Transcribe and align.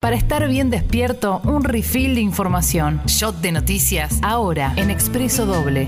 Para 0.00 0.16
estar 0.16 0.48
bien 0.48 0.70
despierto, 0.70 1.42
un 1.44 1.62
refill 1.62 2.14
de 2.14 2.22
información. 2.22 3.02
Shot 3.04 3.42
de 3.42 3.52
noticias. 3.52 4.14
Ahora, 4.22 4.72
en 4.76 4.88
Expreso 4.88 5.44
Doble. 5.44 5.86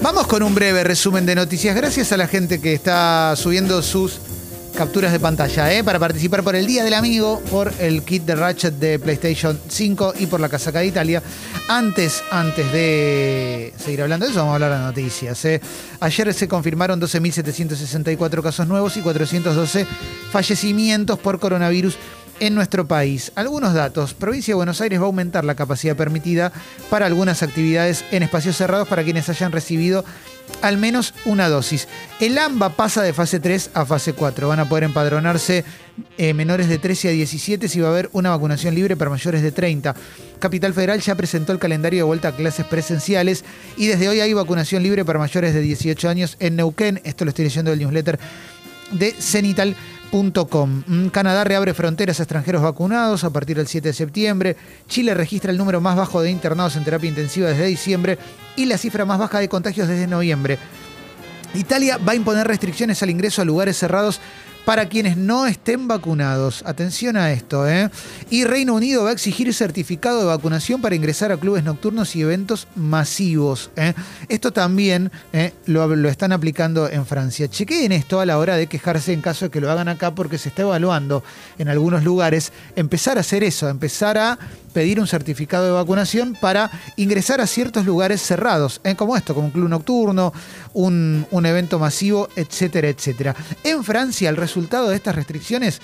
Vamos 0.00 0.26
con 0.26 0.42
un 0.42 0.52
breve 0.52 0.82
resumen 0.82 1.26
de 1.26 1.36
noticias. 1.36 1.76
Gracias 1.76 2.10
a 2.10 2.16
la 2.16 2.26
gente 2.26 2.60
que 2.60 2.72
está 2.72 3.36
subiendo 3.36 3.80
sus 3.82 4.18
capturas 4.76 5.10
de 5.10 5.18
pantalla, 5.18 5.72
¿eh? 5.72 5.82
para 5.82 5.98
participar 5.98 6.42
por 6.42 6.54
el 6.54 6.66
Día 6.66 6.84
del 6.84 6.92
Amigo, 6.92 7.40
por 7.50 7.72
el 7.78 8.02
kit 8.02 8.24
de 8.24 8.34
Ratchet 8.34 8.74
de 8.74 8.98
PlayStation 8.98 9.58
5 9.66 10.14
y 10.18 10.26
por 10.26 10.38
la 10.38 10.50
casaca 10.50 10.80
de 10.80 10.86
Italia. 10.86 11.22
Antes, 11.66 12.22
antes 12.30 12.70
de 12.72 13.72
seguir 13.78 14.02
hablando 14.02 14.26
de 14.26 14.32
eso, 14.32 14.40
vamos 14.40 14.52
a 14.52 14.54
hablar 14.56 14.78
de 14.78 14.84
noticias. 14.84 15.42
¿eh? 15.46 15.62
Ayer 16.00 16.34
se 16.34 16.46
confirmaron 16.46 17.00
12.764 17.00 18.42
casos 18.42 18.68
nuevos 18.68 18.96
y 18.98 19.00
412 19.00 19.86
fallecimientos 20.30 21.18
por 21.18 21.40
coronavirus 21.40 21.96
en 22.40 22.54
nuestro 22.54 22.86
país. 22.86 23.32
Algunos 23.34 23.74
datos. 23.74 24.14
Provincia 24.14 24.52
de 24.52 24.56
Buenos 24.56 24.80
Aires 24.80 24.98
va 24.98 25.04
a 25.04 25.06
aumentar 25.06 25.44
la 25.44 25.54
capacidad 25.54 25.96
permitida 25.96 26.52
para 26.90 27.06
algunas 27.06 27.42
actividades 27.42 28.04
en 28.10 28.22
espacios 28.22 28.56
cerrados 28.56 28.88
para 28.88 29.04
quienes 29.04 29.28
hayan 29.28 29.52
recibido 29.52 30.04
al 30.62 30.78
menos 30.78 31.14
una 31.24 31.48
dosis. 31.48 31.88
El 32.20 32.38
AMBA 32.38 32.70
pasa 32.70 33.02
de 33.02 33.12
fase 33.12 33.40
3 33.40 33.70
a 33.74 33.84
fase 33.84 34.12
4. 34.12 34.48
Van 34.48 34.60
a 34.60 34.68
poder 34.68 34.84
empadronarse 34.84 35.64
eh, 36.18 36.34
menores 36.34 36.68
de 36.68 36.78
13 36.78 37.08
a 37.08 37.12
17 37.12 37.68
si 37.68 37.80
va 37.80 37.88
a 37.88 37.90
haber 37.90 38.10
una 38.12 38.30
vacunación 38.30 38.74
libre 38.74 38.96
para 38.96 39.10
mayores 39.10 39.42
de 39.42 39.52
30. 39.52 39.94
Capital 40.38 40.74
Federal 40.74 41.00
ya 41.00 41.14
presentó 41.14 41.52
el 41.52 41.58
calendario 41.58 42.00
de 42.00 42.04
vuelta 42.04 42.28
a 42.28 42.36
clases 42.36 42.66
presenciales 42.66 43.44
y 43.76 43.86
desde 43.86 44.08
hoy 44.08 44.20
hay 44.20 44.32
vacunación 44.32 44.82
libre 44.82 45.04
para 45.04 45.18
mayores 45.18 45.54
de 45.54 45.60
18 45.60 46.08
años 46.08 46.36
en 46.40 46.56
Neuquén. 46.56 47.00
Esto 47.04 47.24
lo 47.24 47.30
estoy 47.30 47.46
leyendo 47.46 47.70
del 47.70 47.80
newsletter 47.80 48.18
de 48.92 49.12
Cenital. 49.12 49.76
Mm, 50.12 51.08
Canadá 51.08 51.44
reabre 51.44 51.74
fronteras 51.74 52.20
a 52.20 52.22
extranjeros 52.22 52.62
vacunados 52.62 53.24
a 53.24 53.30
partir 53.30 53.56
del 53.56 53.66
7 53.66 53.88
de 53.88 53.94
septiembre. 53.94 54.56
Chile 54.88 55.14
registra 55.14 55.50
el 55.50 55.58
número 55.58 55.80
más 55.80 55.96
bajo 55.96 56.22
de 56.22 56.30
internados 56.30 56.76
en 56.76 56.84
terapia 56.84 57.08
intensiva 57.08 57.48
desde 57.48 57.66
diciembre 57.66 58.18
y 58.56 58.66
la 58.66 58.78
cifra 58.78 59.04
más 59.04 59.18
baja 59.18 59.40
de 59.40 59.48
contagios 59.48 59.88
desde 59.88 60.06
noviembre. 60.06 60.58
Italia 61.54 61.98
va 61.98 62.12
a 62.12 62.16
imponer 62.16 62.46
restricciones 62.46 63.02
al 63.02 63.10
ingreso 63.10 63.42
a 63.42 63.44
lugares 63.44 63.76
cerrados 63.76 64.20
para 64.66 64.88
quienes 64.88 65.16
no 65.16 65.46
estén 65.46 65.86
vacunados. 65.86 66.64
Atención 66.66 67.16
a 67.16 67.30
esto, 67.30 67.68
¿eh? 67.68 67.88
Y 68.30 68.42
Reino 68.42 68.74
Unido 68.74 69.04
va 69.04 69.10
a 69.10 69.12
exigir 69.12 69.54
certificado 69.54 70.18
de 70.18 70.26
vacunación 70.26 70.82
para 70.82 70.96
ingresar 70.96 71.30
a 71.30 71.36
clubes 71.36 71.62
nocturnos 71.62 72.16
y 72.16 72.22
eventos 72.22 72.66
masivos. 72.74 73.70
¿eh? 73.76 73.94
Esto 74.28 74.52
también 74.52 75.12
¿eh? 75.32 75.52
lo, 75.66 76.08
están 76.08 76.32
aplicando 76.32 76.90
en 76.90 77.06
Francia. 77.06 77.46
Chequeen 77.46 77.92
esto 77.92 78.18
a 78.18 78.26
la 78.26 78.38
hora 78.38 78.56
de 78.56 78.66
quejarse 78.66 79.12
en 79.12 79.20
caso 79.20 79.44
de 79.44 79.50
que 79.52 79.60
lo 79.60 79.70
hagan 79.70 79.86
acá 79.86 80.16
porque 80.16 80.36
se 80.36 80.48
está 80.48 80.62
evaluando 80.62 81.22
en 81.58 81.68
algunos 81.68 82.02
lugares 82.02 82.52
empezar 82.74 83.18
a 83.18 83.20
hacer 83.20 83.44
eso, 83.44 83.68
empezar 83.68 84.18
a 84.18 84.36
pedir 84.72 84.98
un 84.98 85.06
certificado 85.06 85.64
de 85.66 85.72
vacunación 85.72 86.36
para 86.38 86.70
ingresar 86.96 87.40
a 87.40 87.46
ciertos 87.46 87.86
lugares 87.86 88.20
cerrados, 88.20 88.80
como 88.96 89.16
esto, 89.16 89.32
como 89.32 89.46
un 89.46 89.52
club 89.52 89.68
nocturno, 89.70 90.34
un, 90.74 91.24
un 91.30 91.46
evento 91.46 91.78
masivo, 91.78 92.28
etcétera, 92.36 92.88
etcétera. 92.88 93.34
En 93.64 93.82
Francia, 93.84 94.28
el 94.28 94.36
resultado 94.36 94.55
de 94.88 94.96
estas 94.96 95.14
restricciones 95.14 95.80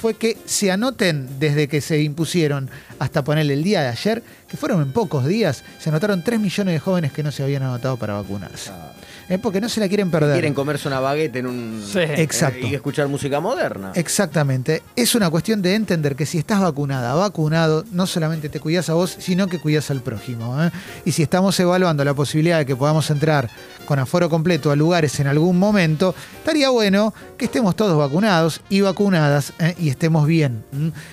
fue 0.00 0.14
que 0.14 0.36
se 0.44 0.70
anoten 0.70 1.38
desde 1.38 1.68
que 1.68 1.80
se 1.80 2.02
impusieron 2.02 2.68
hasta 2.98 3.24
ponerle 3.24 3.54
el 3.54 3.64
día 3.64 3.82
de 3.82 3.88
ayer, 3.88 4.22
que 4.48 4.56
fueron 4.56 4.82
en 4.82 4.92
pocos 4.92 5.26
días, 5.26 5.64
se 5.78 5.88
anotaron 5.90 6.22
3 6.22 6.40
millones 6.40 6.74
de 6.74 6.80
jóvenes 6.80 7.12
que 7.12 7.22
no 7.22 7.32
se 7.32 7.42
habían 7.42 7.62
anotado 7.62 7.96
para 7.96 8.14
vacunarse. 8.14 8.70
Ah. 8.70 8.92
Es 9.28 9.40
porque 9.40 9.60
no 9.60 9.68
se 9.68 9.80
la 9.80 9.88
quieren 9.88 10.10
perder. 10.10 10.34
Quieren 10.34 10.54
comerse 10.54 10.86
una 10.86 11.00
baguette 11.00 11.36
en 11.36 11.46
un. 11.46 11.84
Sí. 11.84 12.00
Exacto. 12.00 12.66
y 12.66 12.74
escuchar 12.74 13.08
música 13.08 13.40
moderna. 13.40 13.92
Exactamente. 13.94 14.82
Es 14.96 15.14
una 15.14 15.30
cuestión 15.30 15.62
de 15.62 15.74
entender 15.74 16.14
que 16.14 16.26
si 16.26 16.38
estás 16.38 16.60
vacunada, 16.60 17.14
vacunado, 17.14 17.84
no 17.90 18.06
solamente 18.06 18.48
te 18.48 18.60
cuidas 18.60 18.90
a 18.90 18.94
vos, 18.94 19.16
sino 19.18 19.46
que 19.46 19.58
cuidas 19.58 19.90
al 19.90 20.02
prójimo. 20.02 20.62
¿eh? 20.62 20.70
Y 21.04 21.12
si 21.12 21.22
estamos 21.22 21.58
evaluando 21.58 22.04
la 22.04 22.14
posibilidad 22.14 22.58
de 22.58 22.66
que 22.66 22.76
podamos 22.76 23.08
entrar 23.10 23.48
con 23.86 23.98
aforo 23.98 24.28
completo 24.28 24.70
a 24.70 24.76
lugares 24.76 25.18
en 25.20 25.26
algún 25.26 25.58
momento, 25.58 26.14
estaría 26.38 26.68
bueno 26.70 27.14
que 27.38 27.46
estemos 27.46 27.76
todos 27.76 27.96
vacunados 27.98 28.60
y 28.68 28.82
vacunadas 28.82 29.52
¿eh? 29.78 29.82
y 29.82 29.88
estemos 29.88 30.26
bien, 30.26 30.64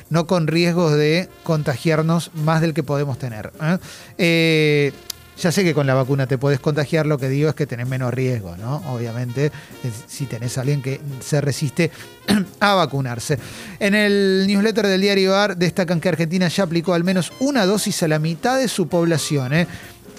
no 0.10 0.28
con 0.28 0.48
riesgos 0.48 0.94
de 0.94 1.30
contagiarnos 1.44 2.32
más 2.34 2.62
del 2.62 2.74
que 2.74 2.84
podemos 2.84 3.18
tener. 3.18 3.52
¿eh? 3.62 3.78
eh 4.18 4.94
ya 5.42 5.52
sé 5.52 5.64
que 5.64 5.74
con 5.74 5.88
la 5.88 5.96
vacuna 5.96 6.28
te 6.28 6.38
puedes 6.38 6.60
contagiar, 6.60 7.08
lo 7.08 7.18
que 7.18 7.28
digo 7.28 7.50
es 7.50 7.56
que 7.56 7.66
tenés 7.66 7.88
menos 7.88 8.14
riesgo, 8.14 8.56
¿no? 8.58 8.84
Obviamente, 8.94 9.52
si 10.08 10.28
tenés 10.28 10.58
a 10.58 10.62
alguien 10.62 10.84
que 10.84 11.02
se 11.20 11.42
resiste 11.42 11.90
a 12.60 12.76
vacunarse. 12.76 13.40
En 13.80 13.96
el 13.96 14.46
newsletter 14.46 14.86
del 14.86 15.02
diario 15.02 15.36
AR 15.36 15.58
destacan 15.58 16.00
que 16.00 16.10
Argentina 16.10 16.48
ya 16.48 16.66
aplicó 16.66 16.94
al 16.94 17.04
menos 17.04 17.32
una 17.40 17.66
dosis 17.66 18.04
a 18.04 18.08
la 18.08 18.20
mitad 18.20 18.60
de 18.60 18.68
su 18.68 18.88
población, 18.88 19.54
¿eh? 19.54 19.68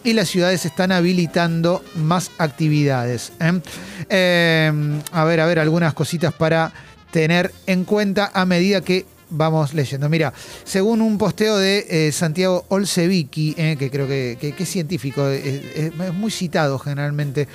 y 0.04 0.14
las 0.14 0.28
ciudades 0.28 0.66
están 0.66 0.90
habilitando 0.90 1.84
más 1.94 2.32
actividades. 2.38 3.32
¿eh? 3.38 3.60
Eh, 4.08 5.00
a 5.12 5.24
ver, 5.24 5.40
a 5.40 5.46
ver, 5.46 5.58
algunas 5.60 5.94
cositas 5.94 6.32
para 6.32 6.72
tener 7.12 7.52
en 7.66 7.84
cuenta 7.84 8.32
a 8.34 8.44
medida 8.44 8.80
que 8.80 9.06
vamos 9.30 9.74
leyendo. 9.74 10.08
Mira, 10.08 10.32
según 10.64 11.00
un 11.00 11.18
posteo 11.18 11.56
de 11.56 11.86
eh, 11.88 12.12
Santiago 12.12 12.64
Olsevicki, 12.68 13.54
eh, 13.56 13.76
que 13.78 13.90
creo 13.90 14.08
que, 14.08 14.54
es 14.58 14.68
científico, 14.68 15.28
eh, 15.28 15.92
es, 15.98 16.14
muy 16.14 16.30
citado 16.30 16.78
generalmente 16.78 17.46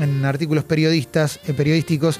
en 0.00 0.24
artículos 0.24 0.64
periodistas, 0.64 1.38
periodísticos, 1.56 2.18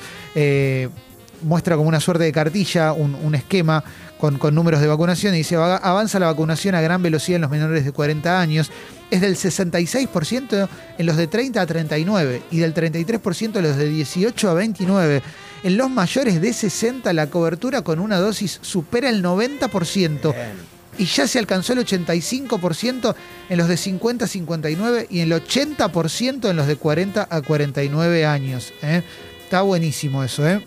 muestra 1.42 1.76
como 1.76 1.88
una 1.88 2.00
suerte 2.00 2.24
de 2.24 2.32
cartilla, 2.32 2.92
un, 2.92 3.34
esquema 3.34 3.82
con, 4.18 4.38
con, 4.38 4.54
números 4.54 4.80
de 4.80 4.86
vacunación 4.86 5.34
y 5.34 5.38
dice, 5.38 5.56
avanza 5.56 6.18
la 6.18 6.26
vacunación 6.26 6.74
a 6.74 6.80
gran 6.80 7.02
velocidad 7.02 7.36
en 7.36 7.42
los 7.42 7.50
menores 7.50 7.84
de 7.84 7.92
40 7.92 8.40
años, 8.40 8.70
es 9.10 9.20
del 9.20 9.36
66% 9.36 10.68
en 10.98 11.06
los 11.06 11.16
de 11.16 11.26
30 11.26 11.60
a 11.60 11.66
39 11.66 12.42
y 12.50 12.58
del 12.58 12.74
33% 12.74 13.56
en 13.56 13.62
los 13.62 13.76
de 13.76 13.88
18 13.88 14.50
a 14.50 14.54
29. 14.54 15.22
En 15.62 15.76
los 15.76 15.90
mayores 15.90 16.40
de 16.40 16.52
60 16.52 17.12
la 17.12 17.28
cobertura 17.28 17.82
con 17.82 18.00
una 18.00 18.18
dosis 18.18 18.58
supera 18.62 19.08
el 19.08 19.22
90%. 19.22 20.34
Y 20.98 21.06
ya 21.06 21.26
se 21.26 21.38
alcanzó 21.38 21.72
el 21.72 21.78
85% 21.78 23.14
en 23.48 23.58
los 23.58 23.68
de 23.68 23.76
50 23.76 24.24
a 24.24 24.28
59 24.28 25.06
y 25.08 25.20
el 25.20 25.32
80% 25.32 26.50
en 26.50 26.56
los 26.56 26.66
de 26.66 26.76
40 26.76 27.28
a 27.30 27.40
49 27.40 28.26
años. 28.26 28.72
¿eh? 28.82 29.02
Está 29.44 29.62
buenísimo 29.62 30.22
eso, 30.22 30.46
¿eh? 30.46 30.66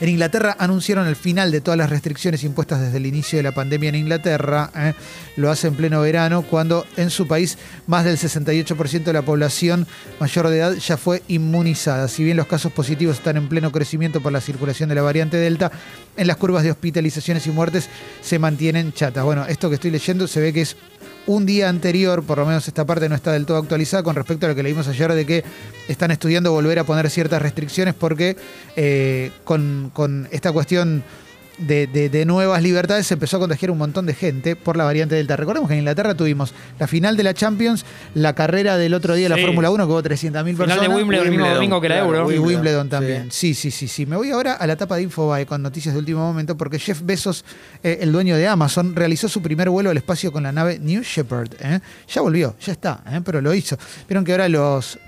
En 0.00 0.08
Inglaterra 0.08 0.56
anunciaron 0.58 1.06
el 1.06 1.14
final 1.14 1.50
de 1.52 1.60
todas 1.60 1.76
las 1.76 1.90
restricciones 1.90 2.42
impuestas 2.42 2.80
desde 2.80 2.96
el 2.96 3.04
inicio 3.04 3.38
de 3.38 3.42
la 3.42 3.52
pandemia 3.52 3.90
en 3.90 3.96
Inglaterra. 3.96 4.70
¿eh? 4.74 4.94
Lo 5.36 5.50
hace 5.50 5.68
en 5.68 5.74
pleno 5.74 6.00
verano, 6.00 6.40
cuando 6.40 6.86
en 6.96 7.10
su 7.10 7.28
país 7.28 7.58
más 7.86 8.06
del 8.06 8.16
68% 8.16 9.04
de 9.04 9.12
la 9.12 9.20
población 9.20 9.86
mayor 10.18 10.48
de 10.48 10.56
edad 10.56 10.72
ya 10.74 10.96
fue 10.96 11.22
inmunizada. 11.28 12.08
Si 12.08 12.24
bien 12.24 12.38
los 12.38 12.46
casos 12.46 12.72
positivos 12.72 13.18
están 13.18 13.36
en 13.36 13.50
pleno 13.50 13.70
crecimiento 13.72 14.22
por 14.22 14.32
la 14.32 14.40
circulación 14.40 14.88
de 14.88 14.94
la 14.94 15.02
variante 15.02 15.36
Delta, 15.36 15.70
en 16.16 16.26
las 16.26 16.38
curvas 16.38 16.62
de 16.62 16.70
hospitalizaciones 16.70 17.46
y 17.46 17.50
muertes 17.50 17.90
se 18.22 18.38
mantienen 18.38 18.94
chatas. 18.94 19.22
Bueno, 19.22 19.44
esto 19.46 19.68
que 19.68 19.74
estoy 19.74 19.90
leyendo 19.90 20.26
se 20.26 20.40
ve 20.40 20.54
que 20.54 20.62
es 20.62 20.76
un 21.30 21.46
día 21.46 21.68
anterior, 21.68 22.24
por 22.24 22.38
lo 22.38 22.46
menos 22.46 22.66
esta 22.66 22.84
parte 22.84 23.08
no 23.08 23.14
está 23.14 23.30
del 23.32 23.46
todo 23.46 23.58
actualizada 23.58 24.02
con 24.02 24.16
respecto 24.16 24.46
a 24.46 24.48
lo 24.48 24.56
que 24.56 24.64
leímos 24.64 24.88
ayer 24.88 25.12
de 25.12 25.24
que 25.24 25.44
están 25.86 26.10
estudiando 26.10 26.50
volver 26.50 26.80
a 26.80 26.84
poner 26.84 27.08
ciertas 27.08 27.40
restricciones 27.40 27.94
porque 27.94 28.36
eh, 28.74 29.30
con, 29.44 29.92
con 29.94 30.26
esta 30.32 30.50
cuestión 30.50 31.04
de, 31.60 32.24
nuevas 32.26 32.62
libertades 32.62 33.06
se 33.06 33.14
empezó 33.14 33.36
a 33.36 33.40
contagiar 33.40 33.70
un 33.70 33.78
montón 33.78 34.06
de 34.06 34.14
gente 34.14 34.56
por 34.56 34.76
la 34.76 34.84
variante 34.84 35.14
Delta. 35.14 35.36
Recordemos 35.36 35.68
que 35.68 35.74
en 35.74 35.80
Inglaterra 35.80 36.14
tuvimos 36.14 36.54
la 36.78 36.86
final 36.86 37.16
de 37.16 37.22
la 37.22 37.34
Champions, 37.34 37.84
la 38.14 38.34
carrera 38.34 38.76
del 38.76 38.94
otro 38.94 39.14
día 39.14 39.28
de 39.28 39.36
la 39.36 39.42
Fórmula 39.42 39.70
1 39.70 39.86
que 39.86 39.92
hubo 39.92 40.02
300.000 40.02 40.32
personas. 40.32 40.56
Final 40.56 40.80
de 40.80 40.88
Wimbledon, 40.88 41.26
el 41.26 41.30
mismo 41.30 41.48
domingo 41.48 41.80
que 41.80 41.88
la 41.88 41.98
Euro. 41.98 42.30
Y 42.30 42.38
Wimbledon 42.38 42.88
también. 42.88 43.30
Sí. 43.30 43.54
sí, 43.54 43.70
sí, 43.70 43.88
sí, 43.88 44.06
Me 44.06 44.16
voy 44.16 44.30
ahora 44.30 44.54
a 44.54 44.66
la 44.66 44.74
etapa 44.74 44.96
de 44.96 45.02
Infobae 45.02 45.46
con 45.46 45.62
noticias 45.62 45.94
de 45.94 45.98
último 45.98 46.20
momento 46.20 46.56
porque 46.56 46.78
Jeff 46.78 47.02
Bezos, 47.02 47.44
eh, 47.82 47.98
el 48.00 48.12
dueño 48.12 48.36
de 48.36 48.46
Amazon, 48.46 48.94
realizó 48.94 49.28
su 49.28 49.42
primer 49.42 49.70
vuelo 49.70 49.90
al 49.90 49.96
espacio 49.96 50.32
con 50.32 50.42
la 50.42 50.52
nave 50.52 50.78
New 50.78 51.02
Shepard. 51.02 51.50
¿eh? 51.60 51.80
Ya 52.08 52.22
volvió, 52.22 52.56
ya 52.60 52.72
está, 52.72 53.02
¿eh? 53.10 53.20
pero 53.24 53.40
lo 53.40 53.54
hizo. 53.54 53.76
Vieron 54.08 54.24
que 54.24 54.32
ahora 54.32 54.48
los 54.48 54.98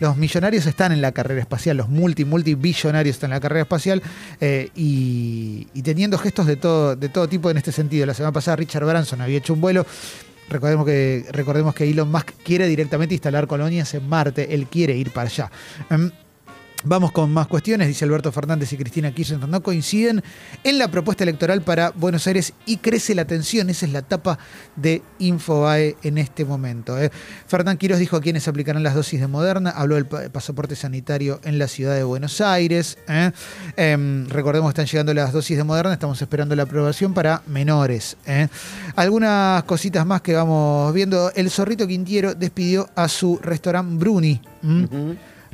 los 0.00 0.16
millonarios 0.16 0.66
están 0.66 0.92
en 0.92 1.00
la 1.00 1.12
carrera 1.12 1.40
espacial, 1.40 1.76
los 1.76 1.88
multi, 1.88 2.24
multibillonarios 2.24 3.16
están 3.16 3.30
en 3.30 3.36
la 3.36 3.40
carrera 3.40 3.62
espacial 3.62 4.02
eh, 4.40 4.70
y, 4.74 5.66
teniendo 5.82 6.18
gestos 6.18 6.46
de 6.46 6.56
todo, 6.56 6.96
de 6.96 7.08
todo 7.08 7.28
tipo 7.28 7.50
en 7.50 7.56
este 7.56 7.72
sentido. 7.72 8.06
La 8.06 8.14
semana 8.14 8.32
pasada 8.32 8.56
Richard 8.56 8.84
Branson 8.84 9.20
había 9.20 9.38
hecho 9.38 9.54
un 9.54 9.60
vuelo. 9.60 9.86
Recordemos 10.48 10.86
que, 10.86 11.24
recordemos 11.30 11.74
que 11.74 11.90
Elon 11.90 12.10
Musk 12.10 12.30
quiere 12.44 12.68
directamente 12.68 13.14
instalar 13.14 13.46
colonias 13.46 13.92
en 13.94 14.08
Marte, 14.08 14.54
él 14.54 14.66
quiere 14.66 14.96
ir 14.96 15.10
para 15.10 15.28
allá. 15.28 15.50
Vamos 16.88 17.10
con 17.10 17.32
más 17.32 17.48
cuestiones, 17.48 17.88
dice 17.88 18.04
Alberto 18.04 18.30
Fernández 18.30 18.72
y 18.72 18.76
Cristina 18.76 19.10
Kirchner, 19.10 19.48
no 19.48 19.60
coinciden 19.60 20.22
en 20.62 20.78
la 20.78 20.88
propuesta 20.88 21.24
electoral 21.24 21.62
para 21.62 21.90
Buenos 21.90 22.28
Aires 22.28 22.52
y 22.64 22.76
crece 22.76 23.16
la 23.16 23.24
tensión, 23.24 23.68
esa 23.70 23.86
es 23.86 23.92
la 23.92 24.02
tapa 24.02 24.38
de 24.76 25.02
Infobae 25.18 25.96
en 26.04 26.16
este 26.16 26.44
momento. 26.44 26.96
¿eh? 26.96 27.10
Fernán 27.48 27.76
Quiroz 27.76 27.98
dijo 27.98 28.16
a 28.16 28.20
quienes 28.20 28.46
aplicarán 28.46 28.84
las 28.84 28.94
dosis 28.94 29.18
de 29.18 29.26
Moderna, 29.26 29.70
habló 29.70 29.96
del 29.96 30.06
pasaporte 30.06 30.76
sanitario 30.76 31.40
en 31.42 31.58
la 31.58 31.66
ciudad 31.66 31.96
de 31.96 32.04
Buenos 32.04 32.40
Aires. 32.40 32.98
¿eh? 33.08 33.32
Em, 33.76 34.28
recordemos 34.28 34.68
que 34.68 34.80
están 34.80 34.86
llegando 34.86 35.12
las 35.12 35.32
dosis 35.32 35.56
de 35.56 35.64
Moderna, 35.64 35.92
estamos 35.92 36.22
esperando 36.22 36.54
la 36.54 36.62
aprobación 36.62 37.12
para 37.14 37.42
menores. 37.48 38.16
¿eh? 38.26 38.46
Algunas 38.94 39.64
cositas 39.64 40.06
más 40.06 40.20
que 40.20 40.34
vamos 40.34 40.94
viendo. 40.94 41.32
El 41.34 41.50
Zorrito 41.50 41.84
Quintiero 41.84 42.36
despidió 42.36 42.88
a 42.94 43.08
su 43.08 43.40
restaurante 43.42 43.96
Bruni 43.96 44.40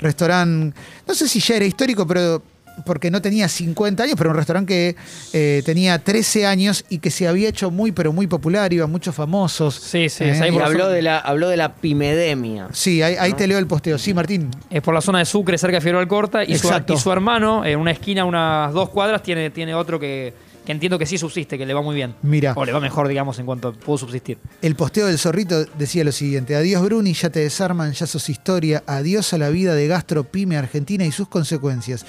restaurante, 0.03 0.77
no 1.07 1.15
sé 1.15 1.29
si 1.29 1.41
ya 1.41 1.57
era 1.57 1.65
histórico, 1.65 2.07
pero 2.07 2.43
porque 2.85 3.11
no 3.11 3.21
tenía 3.21 3.49
50 3.49 4.03
años, 4.03 4.15
pero 4.17 4.31
un 4.31 4.37
restaurante 4.37 4.73
que 4.73 4.97
eh, 5.33 5.63
tenía 5.65 5.99
13 5.99 6.47
años 6.47 6.85
y 6.89 6.99
que 6.99 7.11
se 7.11 7.29
había 7.29 7.49
hecho 7.49 7.71
muy, 7.71 7.93
pero 7.93 8.13
muy 8.13 8.27
popular, 8.27 8.73
iba 8.73 8.87
muchos 8.87 9.15
famosos. 9.15 9.75
Sí, 9.75 10.09
sí, 10.09 10.25
eh, 10.25 10.51
y 10.53 10.59
habló 10.59 10.89
de, 10.89 11.03
la, 11.03 11.19
habló 11.19 11.49
de 11.49 11.57
la 11.57 11.75
pimedemia. 11.75 12.69
Sí, 12.73 13.03
ahí, 13.03 13.33
te 13.35 13.47
leo 13.47 13.59
el 13.59 13.67
posteo. 13.67 13.99
Sí, 13.99 14.15
Martín. 14.15 14.51
Es 14.71 14.83
por 14.83 14.95
la 14.95 15.01
zona 15.01 15.19
de 15.19 15.25
Sucre, 15.25 15.59
cerca 15.59 15.77
de 15.77 15.81
Fierro 15.81 15.99
Alcorta, 15.99 16.45
y 16.45 16.57
su, 16.57 16.71
y 16.89 16.97
su 16.97 17.13
hermano, 17.13 17.65
en 17.65 17.79
una 17.79 17.91
esquina, 17.91 18.25
unas 18.25 18.73
dos 18.73 18.89
cuadras, 18.89 19.23
tiene, 19.23 19.51
tiene 19.51 19.75
otro 19.75 20.01
que 20.01 20.33
que 20.65 20.73
entiendo 20.73 20.99
que 20.99 21.07
sí 21.07 21.19
subsiste, 21.19 21.59
que 21.59 21.67
le 21.67 21.75
va 21.75 21.83
muy 21.83 21.95
bien. 21.95 22.15
Mira. 22.23 22.53
O 22.57 22.65
le 22.65 22.73
va 22.73 22.81
mejor, 22.81 23.09
digamos, 23.09 23.39
en 23.39 23.47
cuanto 23.47 23.73
pudo 23.73 23.99
subsistir. 23.99 24.39
El 24.61 24.77
posteo 24.77 25.07
del 25.07 25.19
zorrito 25.19 25.65
decía 25.65 26.05
lo 26.05 26.13
siguiente: 26.13 26.55
Adiós, 26.55 26.83
Bruni, 26.83 27.15
ya 27.15 27.31
te 27.31 27.41
desarman, 27.41 27.93
ya 27.93 28.07
sos 28.07 28.29
historia. 28.29 28.83
Adiós 28.87 29.33
a 29.33 29.39
la 29.39 29.49
vida 29.49 29.75
de 29.75 29.89
Gastro 29.89 30.25
Pyme 30.25 30.57
Argentina 30.57 31.05
y 31.05 31.13
sus 31.13 31.29
consecuencias. 31.29 32.07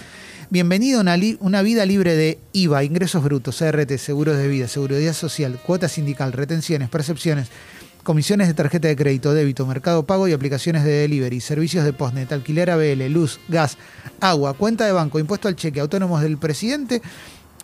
Bienvenido 0.50 1.00
a 1.00 1.18
una, 1.40 1.62
vida 1.64 1.86
libre 1.86 2.16
de 2.16 2.38
IVA, 2.52 2.84
ingresos 2.84 3.24
brutos, 3.24 3.58
CRT, 3.58 3.98
seguros 3.98 4.38
de 4.38 4.48
vida, 4.48 4.68
seguridad 4.68 5.14
social, 5.14 5.60
cuota 5.66 5.90
sindical, 5.90 6.32
retenciones, 6.32 6.90
percepciones, 6.90 7.48
comisiones 8.04 8.50
de 8.50 8.54
tarjeta 8.54 8.88
de 8.88 8.96
crédito, 8.96 9.34
débito, 9.34 9.66
mercado 9.66 10.06
pago 10.06 10.28
y 10.28 10.34
aplicaciones 10.34 10.84
de 10.84 10.92
delivery, 10.92 11.42
servicios 11.42 11.86
de 11.86 11.94
postnet, 11.94 12.32
alquiler 12.32 12.70
ABL, 12.70 13.08
luz, 13.10 13.40
gas, 13.48 13.80
agua, 14.20 14.54
cuenta 14.54 14.86
de 14.86 14.92
banco, 14.92 15.18
impuesto 15.18 15.48
al 15.48 15.56
cheque, 15.56 15.80
autónomos 15.80 16.22
del 16.22 16.38
presidente 16.38 17.02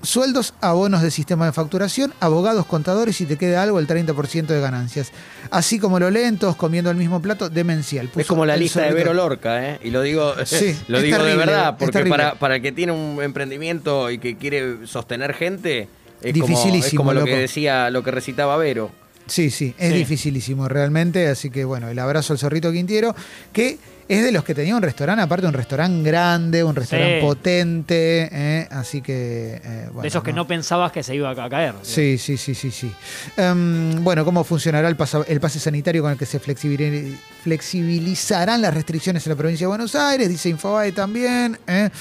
Sueldos, 0.02 0.54
abonos 0.62 1.02
de 1.02 1.12
sistema 1.12 1.46
de 1.46 1.52
facturación, 1.52 2.14
abogados, 2.22 2.66
contadores 2.66 3.20
y 3.20 3.26
te 3.26 3.38
queda 3.38 3.62
algo 3.62 3.80
el 3.80 3.88
30% 3.88 4.48
de 4.48 4.62
ganancias. 4.62 5.12
Así 5.52 5.78
como 5.78 6.00
lo 6.00 6.10
leen 6.10 6.38
todos 6.38 6.56
comiendo 6.56 6.90
el 6.90 6.96
mismo 6.96 7.22
plato 7.22 7.50
demencial. 7.50 8.10
es 8.16 8.26
como 8.26 8.46
la 8.46 8.56
lista 8.56 8.82
de 8.84 8.94
Vero 8.94 9.14
Lorca, 9.14 9.66
¿eh? 9.68 9.80
Y 9.84 9.90
lo 9.90 10.02
digo, 10.02 10.34
lo 10.88 11.02
digo 11.02 11.24
de 11.24 11.36
verdad, 11.36 11.76
porque 11.78 12.06
para, 12.06 12.36
para 12.36 12.56
el 12.56 12.62
que 12.62 12.72
tiene 12.72 12.94
un 12.94 13.22
emprendimiento 13.22 14.10
y 14.10 14.20
que 14.20 14.38
quiere 14.38 14.88
sostener 14.88 15.34
gente, 15.34 15.90
es 16.22 16.34
dificilísimo. 16.34 17.02
Como, 17.02 17.14
lo 17.14 17.26
que 17.26 17.36
decía, 17.36 17.90
lo 17.90 18.04
que 18.04 18.12
recitaba 18.12 18.58
Vero. 18.58 18.92
Sí, 19.30 19.50
sí, 19.50 19.74
es 19.78 19.94
dificilísimo 19.94 20.68
realmente. 20.68 21.28
Así 21.28 21.50
que 21.50 21.66
bueno, 21.66 21.90
el 21.90 22.00
abrazo 22.00 22.34
al 22.34 22.40
zorrito 22.40 22.72
Quintiero, 22.72 23.16
que 23.54 23.78
es 24.10 24.24
de 24.24 24.32
los 24.32 24.44
que 24.44 24.56
tenía 24.56 24.76
un 24.76 24.82
restaurante, 24.82 25.22
aparte 25.22 25.46
un 25.46 25.54
restaurante 25.54 26.10
grande, 26.10 26.64
un 26.64 26.76
restaurante 26.76 27.22
potente, 27.22 28.28
¿eh? 28.32 28.68
así 28.72 29.04
que... 29.04 29.62
Eh, 29.64 29.88
de 30.02 30.08
esos 30.08 30.24
que 30.24 30.34
no 30.34 30.48
pensabas 30.48 30.92
que 30.92 31.04
se 31.04 31.14
iba 31.14 31.30
a 31.30 31.50
caer. 31.50 31.76
Sí, 31.84 32.18
sí, 32.18 32.36
sí, 32.36 32.56
sí, 32.56 32.72
sí. 32.72 32.92
Em, 33.38 34.04
bueno, 34.04 34.26
¿cómo 34.26 34.44
funcionará 34.44 34.90
el, 34.90 34.98
el, 35.28 35.40
pase 35.40 35.60
sanitario 35.60 36.02
con 36.02 36.14
el 36.14 36.18
que 36.18 36.26
se 36.26 36.40
flexibilizarán 36.40 38.64
las 38.64 38.74
restricciones 38.74 39.28
en 39.28 39.30
la 39.30 39.36
provincia 39.36 39.66
de 39.66 39.70
Buenos 39.70 39.94
Aires? 39.94 40.28
Dice 40.28 40.50
Infobae 40.50 40.92
también. 40.92 41.60
¿eh? 41.68 41.92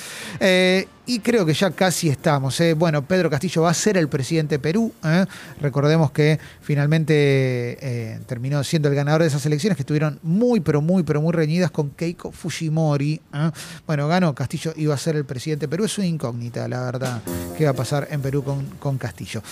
Y 1.09 1.21
creo 1.21 1.47
que 1.47 1.55
ya 1.55 1.71
casi 1.71 2.11
estamos. 2.11 2.61
¿eh? 2.61 2.75
Bueno, 2.75 3.03
Pedro 3.03 3.31
Castillo 3.31 3.63
va 3.63 3.71
a 3.71 3.75
ser 3.75 3.97
el 3.97 4.09
presidente 4.09 4.57
de 4.57 4.59
Perú. 4.59 4.93
¿eh? 5.03 5.25
Recordemos 5.59 6.11
que 6.11 6.39
finalmente 6.61 7.15
eh, 7.81 8.21
terminó 8.27 8.63
siendo 8.63 8.91
el 8.91 8.95
ganador 8.95 9.23
de 9.23 9.29
esas 9.29 9.45
elecciones 9.47 9.77
que 9.77 9.83
estuvieron 9.83 10.19
muy, 10.23 10.61
pero 10.61 10.83
muy, 10.83 11.05
pero 11.05 11.23
muy 11.23 11.33
reñidas 11.33 11.71
con 11.71 11.91
Keiko 11.91 12.31
Fujimori. 12.31 13.23
Bueno, 13.87 14.07
ganó 14.07 14.35
Castillo 14.35 14.75
va 14.87 14.95
a 14.95 14.99
ser 14.99 15.17
el 15.17 15.25
presidente 15.25 15.65
de 15.65 15.71
Perú. 15.71 15.87
Es 15.87 15.97
una 15.97 16.07
incógnita, 16.07 16.69
la 16.69 16.83
verdad, 16.83 17.23
qué 17.57 17.65
va 17.65 17.71
a 17.71 17.75
pasar 17.75 18.09
en 18.11 18.21
Perú 18.21 18.45
con, 18.45 18.67
con 18.79 18.99
Castillo. 18.99 19.43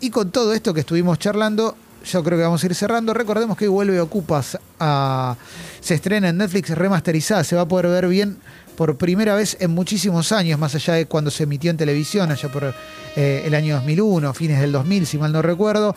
Y 0.00 0.10
con 0.10 0.30
todo 0.30 0.52
esto 0.52 0.74
que 0.74 0.80
estuvimos 0.80 1.18
charlando, 1.18 1.78
yo 2.06 2.22
creo 2.22 2.38
que 2.38 2.44
vamos 2.44 2.62
a 2.62 2.66
ir 2.66 2.74
cerrando. 2.74 3.12
Recordemos 3.12 3.56
que 3.56 3.68
vuelve 3.68 4.00
Ocupas 4.00 4.58
a. 4.78 5.36
Se 5.80 5.94
estrena 5.94 6.28
en 6.28 6.38
Netflix 6.38 6.70
remasterizada, 6.70 7.44
se 7.44 7.56
va 7.56 7.62
a 7.62 7.68
poder 7.68 7.88
ver 7.88 8.08
bien 8.08 8.38
por 8.76 8.96
primera 8.96 9.34
vez 9.34 9.56
en 9.60 9.70
muchísimos 9.72 10.32
años, 10.32 10.58
más 10.58 10.74
allá 10.74 10.94
de 10.94 11.06
cuando 11.06 11.30
se 11.30 11.44
emitió 11.44 11.70
en 11.70 11.76
televisión, 11.76 12.30
allá 12.30 12.50
por 12.50 12.74
eh, 13.16 13.42
el 13.44 13.54
año 13.54 13.74
2001, 13.76 14.34
fines 14.34 14.60
del 14.60 14.72
2000, 14.72 15.06
si 15.06 15.18
mal 15.18 15.32
no 15.32 15.42
recuerdo. 15.42 15.94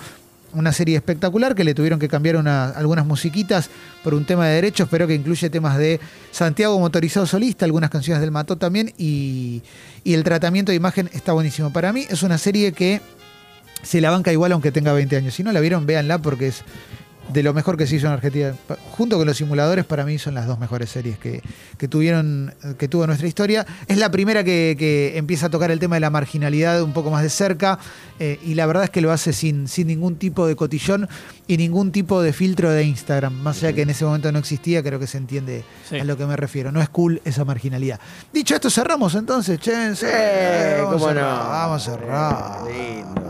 Una 0.51 0.73
serie 0.73 0.95
espectacular 0.95 1.53
que 1.53 1.63
le 1.63 1.75
tuvieron 1.75 1.99
que 1.99 2.07
cambiar 2.07 2.37
algunas 2.37 3.05
musiquitas 3.05 3.69
por 4.03 4.15
un 4.15 4.25
tema 4.25 4.47
de 4.47 4.55
derechos, 4.55 4.87
pero 4.89 5.05
que 5.05 5.13
incluye 5.13 5.47
temas 5.51 5.77
de 5.77 5.99
Santiago 6.31 6.79
Motorizado 6.79 7.27
Solista, 7.27 7.65
algunas 7.65 7.91
canciones 7.91 8.19
del 8.19 8.31
Mató 8.31 8.55
también, 8.55 8.91
y, 8.97 9.61
y 10.03 10.15
el 10.15 10.23
tratamiento 10.23 10.71
de 10.71 10.77
imagen 10.77 11.07
está 11.13 11.33
buenísimo. 11.33 11.71
Para 11.71 11.93
mí 11.93 12.07
es 12.09 12.23
una 12.23 12.39
serie 12.39 12.71
que 12.71 12.99
se 13.83 14.01
la 14.01 14.11
banca 14.11 14.31
igual 14.31 14.51
aunque 14.51 14.71
tenga 14.71 14.93
20 14.93 15.17
años. 15.17 15.33
Si 15.33 15.43
no 15.43 15.51
la 15.51 15.59
vieron, 15.59 15.85
véanla 15.85 16.21
porque 16.21 16.47
es 16.47 16.63
de 17.31 17.43
lo 17.43 17.53
mejor 17.53 17.77
que 17.77 17.87
se 17.87 17.95
hizo 17.95 18.07
en 18.07 18.13
Argentina. 18.13 18.53
Junto 18.91 19.17
con 19.17 19.25
los 19.25 19.37
simuladores, 19.37 19.85
para 19.85 20.03
mí 20.03 20.17
son 20.17 20.33
las 20.33 20.47
dos 20.47 20.59
mejores 20.59 20.89
series 20.89 21.17
que, 21.17 21.41
tuvieron, 21.87 22.53
que 22.77 22.87
tuvo 22.87 23.05
nuestra 23.07 23.27
historia. 23.27 23.65
Es 23.87 23.97
la 23.97 24.09
primera 24.11 24.43
que, 24.43 25.13
empieza 25.15 25.47
a 25.47 25.49
tocar 25.49 25.71
el 25.71 25.79
tema 25.79 25.95
de 25.95 25.99
la 26.01 26.09
marginalidad 26.09 26.81
un 26.81 26.93
poco 26.93 27.11
más 27.11 27.23
de 27.23 27.29
cerca. 27.29 27.79
Eh, 28.19 28.39
y 28.43 28.55
la 28.55 28.65
verdad 28.65 28.83
es 28.85 28.89
que 28.89 29.01
lo 29.01 29.11
hace 29.11 29.31
sin, 29.31 29.67
sin 29.67 29.87
ningún 29.87 30.15
tipo 30.17 30.47
de 30.47 30.55
cotillón 30.55 31.07
y 31.47 31.57
ningún 31.57 31.91
tipo 31.91 32.21
de 32.21 32.33
filtro 32.33 32.71
de 32.71 32.83
Instagram. 32.83 33.33
Más 33.33 33.57
allá 33.63 33.73
que 33.73 33.83
en 33.83 33.91
ese 33.91 34.05
momento 34.05 34.31
no 34.31 34.39
existía, 34.39 34.83
creo 34.83 34.99
que 34.99 35.07
se 35.07 35.17
entiende 35.17 35.63
a 35.91 36.03
lo 36.03 36.17
que 36.17 36.25
me 36.25 36.35
refiero. 36.35 36.71
No 36.71 36.81
es 36.81 36.89
cool 36.89 37.21
esa 37.25 37.45
marginalidad. 37.45 37.99
Dicho 38.33 38.55
esto, 38.55 38.69
cerramos 38.69 39.15
entonces, 39.15 39.59
che. 39.59 39.71
vamos, 40.81 41.03
a 41.03 41.07
cerrar, 41.07 41.37
vamos 41.37 41.87
a 41.87 41.91
cerrar. 41.91 42.63
Lindo. 42.63 43.29